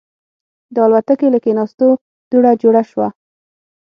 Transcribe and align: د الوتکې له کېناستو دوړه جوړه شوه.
د 0.73 0.75
الوتکې 0.85 1.27
له 1.33 1.39
کېناستو 1.45 1.87
دوړه 2.31 2.51
جوړه 2.61 2.81
شوه. 2.89 3.07